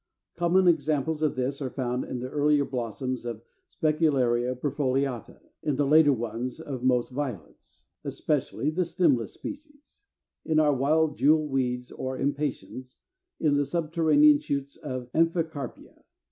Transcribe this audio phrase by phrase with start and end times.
[0.35, 5.85] Common examples of this are found in the earlier blossoms of Specularia perfoliata, in the
[5.85, 10.01] later ones of most Violets, especially the stemless species,
[10.43, 12.95] in our wild Jewel weeds or Impatiens,
[13.39, 16.01] in the subterranean shoots of Amphicarpæa.